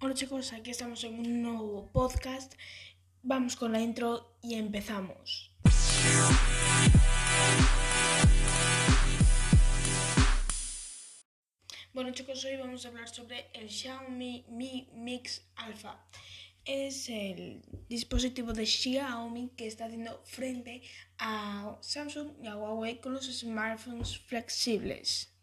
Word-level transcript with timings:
Hola 0.00 0.14
chicos, 0.14 0.52
aquí 0.52 0.70
estamos 0.70 1.02
en 1.02 1.18
un 1.18 1.42
nuevo 1.42 1.90
podcast. 1.90 2.54
Vamos 3.24 3.56
con 3.56 3.72
la 3.72 3.80
intro 3.80 4.38
y 4.40 4.54
empezamos. 4.54 5.50
Bueno 11.92 12.12
chicos, 12.12 12.44
hoy 12.44 12.56
vamos 12.58 12.84
a 12.84 12.90
hablar 12.90 13.08
sobre 13.08 13.50
el 13.54 13.68
Xiaomi 13.68 14.44
Mi 14.50 14.88
Mix 14.94 15.42
Alpha. 15.56 16.06
Es 16.64 17.08
el 17.08 17.62
dispositivo 17.88 18.52
de 18.52 18.66
Xiaomi 18.66 19.50
que 19.56 19.66
está 19.66 19.86
haciendo 19.86 20.22
frente 20.26 20.80
a 21.18 21.76
Samsung 21.80 22.34
y 22.40 22.46
a 22.46 22.56
Huawei 22.56 23.00
con 23.00 23.14
los 23.14 23.26
smartphones 23.26 24.16
flexibles. 24.16 25.37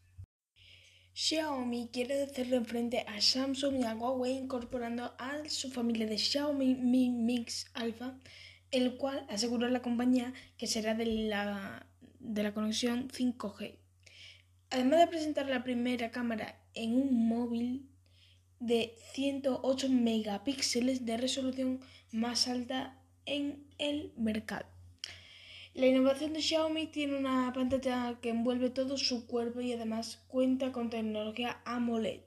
Xiaomi 1.18 1.88
quiere 1.94 2.24
hacerle 2.24 2.60
frente 2.66 3.06
a 3.08 3.22
Samsung 3.22 3.80
y 3.80 3.84
a 3.86 3.96
Huawei 3.96 4.34
incorporando 4.34 5.14
a 5.18 5.48
su 5.48 5.72
familia 5.72 6.08
de 6.08 6.18
Xiaomi 6.18 6.76
Mi 6.76 7.10
Mix 7.10 7.68
Alpha, 7.74 8.20
el 8.70 8.98
cual 8.98 9.26
aseguró 9.30 9.70
la 9.70 9.82
compañía 9.82 10.34
que 10.58 10.68
será 10.68 10.94
de 10.94 11.06
la, 11.06 11.88
de 12.20 12.44
la 12.44 12.54
conexión 12.54 13.08
5G. 13.08 13.78
Además 14.72 15.00
de 15.00 15.08
presentar 15.08 15.46
la 15.48 15.64
primera 15.64 16.12
cámara 16.12 16.62
en 16.74 16.98
un 16.98 17.30
móvil 17.30 17.88
de 18.60 18.98
108 19.14 19.88
megapíxeles 19.88 21.06
de 21.06 21.16
resolución 21.16 21.80
más 22.12 22.50
alta 22.50 23.00
en 23.26 23.66
el 23.78 24.12
mercado. 24.18 24.75
La 25.76 25.88
innovación 25.88 26.32
de 26.32 26.42
Xiaomi 26.42 26.88
tiene 26.88 27.18
una 27.18 27.52
pantalla 27.52 28.18
que 28.22 28.30
envuelve 28.30 28.70
todo 28.70 28.98
su 28.98 29.28
cuerpo 29.28 29.60
y 29.60 29.74
además 29.74 30.24
cuenta 30.30 30.72
con 30.72 30.90
tecnología 30.90 31.62
AMOLED. 31.66 32.22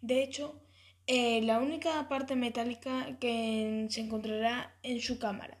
De 0.00 0.22
hecho, 0.22 0.58
eh, 1.06 1.42
la 1.42 1.58
única 1.58 2.08
parte 2.08 2.34
metálica 2.34 3.18
que 3.20 3.86
se 3.90 4.00
encontrará 4.00 4.74
en 4.82 5.02
su 5.02 5.18
cámara, 5.18 5.58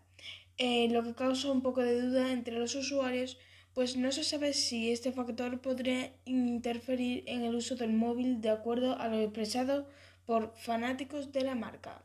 eh, 0.56 0.88
lo 0.88 1.02
que 1.04 1.14
causa 1.14 1.52
un 1.52 1.60
poco 1.60 1.82
de 1.82 2.00
duda 2.00 2.32
entre 2.32 2.58
los 2.58 2.74
usuarios, 2.76 3.36
pues 3.74 3.98
no 3.98 4.10
se 4.10 4.24
sabe 4.24 4.54
si 4.54 4.90
este 4.90 5.12
factor 5.12 5.60
podría 5.60 6.14
interferir 6.24 7.24
en 7.26 7.42
el 7.42 7.54
uso 7.56 7.76
del 7.76 7.92
móvil 7.92 8.40
de 8.40 8.48
acuerdo 8.48 8.98
a 8.98 9.08
lo 9.08 9.20
expresado 9.20 9.86
por 10.24 10.54
fanáticos 10.56 11.30
de 11.30 11.42
la 11.42 11.54
marca. 11.54 12.02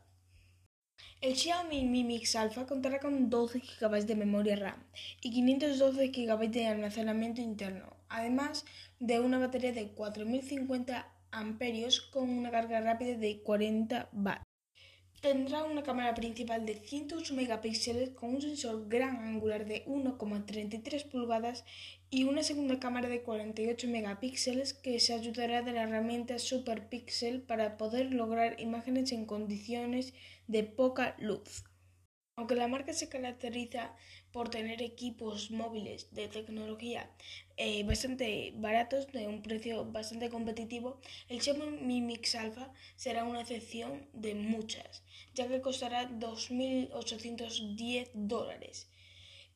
El 1.22 1.36
Xiaomi 1.36 1.84
Mi 1.84 2.06
Mix 2.06 2.38
Alpha 2.38 2.66
contará 2.66 3.00
con 3.00 3.30
12 3.30 3.60
GB 3.60 4.06
de 4.06 4.16
memoria 4.16 4.56
RAM 4.56 4.82
y 5.22 5.32
512 5.32 6.08
GB 6.08 6.50
de 6.50 6.68
almacenamiento 6.68 7.42
interno, 7.42 7.98
además 8.08 8.64
de 9.02 9.20
una 9.20 9.38
batería 9.38 9.74
de 9.74 9.90
4050 9.90 11.12
amperios 11.32 12.00
con 12.00 12.30
una 12.30 12.52
carga 12.52 12.80
rápida 12.80 13.18
de 13.18 13.42
40 13.42 14.10
watts. 14.14 14.49
Tendrá 15.22 15.66
una 15.66 15.84
cámara 15.84 16.16
principal 16.16 16.66
de 16.66 16.76
108 16.76 17.34
megapíxeles 17.34 18.12
con 18.12 18.36
un 18.36 18.42
sensor 18.42 18.88
gran 18.88 19.18
angular 19.18 19.66
de 19.66 19.84
1,33 19.86 21.10
pulgadas 21.10 21.66
y 22.10 22.24
una 22.24 22.42
segunda 22.42 22.80
cámara 22.80 23.10
de 23.10 23.22
48 23.22 23.90
megapíxeles 23.90 24.74
que 24.74 24.98
se 25.02 25.14
ayudará 25.14 25.62
de 25.62 25.74
la 25.74 25.84
herramienta 25.84 26.40
Super 26.40 26.88
Pixel 26.88 27.42
para 27.42 27.76
poder 27.76 28.14
lograr 28.14 28.62
imágenes 28.62 29.12
en 29.12 29.26
condiciones 29.26 30.14
de 30.48 30.64
poca 30.64 31.18
luz. 31.20 31.66
Aunque 32.40 32.56
la 32.56 32.70
marca 32.70 32.94
se 32.94 33.10
caracteriza 33.10 33.94
por 34.32 34.48
tener 34.48 34.82
equipos 34.82 35.52
móviles 35.52 36.08
de 36.14 36.30
tecnología 36.30 37.12
eh, 37.58 37.84
bastante 37.84 38.54
baratos, 38.56 39.12
de 39.12 39.28
un 39.28 39.42
precio 39.42 39.84
bastante 39.84 40.30
competitivo, 40.30 41.02
el 41.28 41.42
Xiaomi 41.42 41.80
Mi 41.82 42.00
Mix 42.00 42.36
Alpha 42.36 42.72
será 42.96 43.26
una 43.26 43.42
excepción 43.42 44.08
de 44.14 44.36
muchas, 44.36 45.04
ya 45.36 45.50
que 45.50 45.60
costará 45.60 46.10
2.810 46.12 48.10
dólares, 48.14 48.88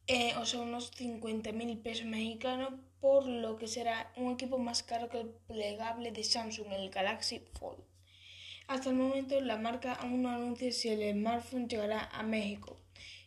eh, 0.08 0.34
o 0.36 0.45
sea, 0.45 0.59
unos 0.59 0.92
50.000 0.92 1.81
pesos 1.81 2.05
mexicanos, 2.05 2.73
por 2.99 3.26
lo 3.26 3.55
que 3.55 3.70
será 3.70 4.11
un 4.17 4.33
equipo 4.33 4.58
más 4.58 4.83
caro 4.83 5.08
que 5.08 5.22
el 5.22 5.30
plegable 5.48 6.11
de 6.11 6.26
Samsung, 6.26 6.73
el 6.73 6.89
Galaxy 6.89 7.39
Fold. 7.54 7.92
Hasta 8.67 8.89
el 8.89 8.95
momento 8.95 9.39
la 9.41 9.57
marca 9.57 9.93
aún 9.93 10.23
no 10.23 10.29
anuncia 10.29 10.71
si 10.71 10.89
el 10.89 11.13
smartphone 11.13 11.67
llegará 11.67 12.09
a 12.13 12.23
México. 12.23 12.77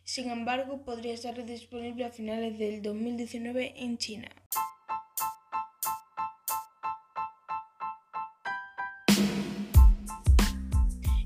Sin 0.03 0.29
embargo, 0.29 0.83
podría 0.83 1.13
estar 1.13 1.45
disponible 1.45 2.05
a 2.05 2.11
finales 2.11 2.57
del 2.57 2.81
2019 2.81 3.73
en 3.75 3.97
China. 3.97 4.29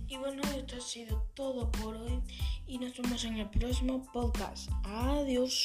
Y 0.07 0.17
bueno, 0.17 0.41
esto 0.57 0.77
ha 0.77 0.81
sido 0.81 1.27
todo 1.35 1.71
por 1.71 1.95
hoy 1.95 2.21
y 2.67 2.79
nos 2.79 2.97
vemos 2.97 3.23
en 3.23 3.37
el 3.37 3.49
próximo 3.49 4.03
podcast. 4.11 4.69
Adiós. 4.83 5.63